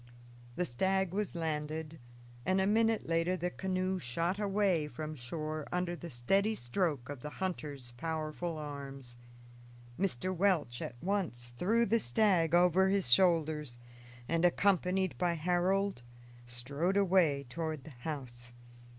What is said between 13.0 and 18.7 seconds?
shoulders and, accompanied by Harold, strode away toward the house.